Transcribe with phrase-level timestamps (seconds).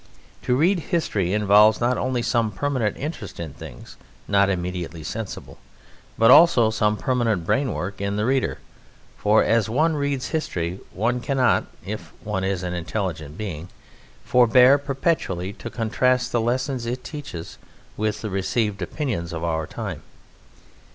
[0.41, 5.59] To read History involves not only some permanent interest in things not immediately sensible,
[6.17, 8.57] but also some permanent brain work in the reader;
[9.19, 13.69] for as one reads history one cannot, if one is an intelligent being,
[14.25, 17.59] forbear perpetually to contrast the lessons it teaches
[17.95, 20.01] with the received opinions of our time.